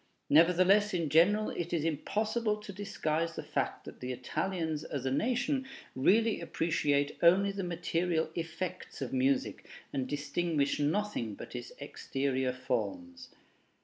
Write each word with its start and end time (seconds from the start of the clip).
Nevertheless, 0.31 0.95
in 0.95 1.09
general 1.09 1.51
it 1.51 1.71
is 1.73 1.83
impossible 1.85 2.57
to 2.57 2.73
disguise 2.73 3.35
the 3.35 3.43
fact 3.43 3.85
that 3.85 3.99
the 3.99 4.11
Italians 4.11 4.83
as 4.83 5.05
a 5.05 5.11
nation 5.11 5.67
really 5.95 6.41
appreciate 6.41 7.19
only 7.21 7.51
the 7.51 7.63
material 7.63 8.31
effects 8.33 9.03
of 9.03 9.13
music, 9.13 9.63
and 9.93 10.07
distinguish 10.07 10.79
nothing 10.79 11.35
but 11.35 11.55
its 11.55 11.71
exterior 11.77 12.51
forms. 12.51 13.29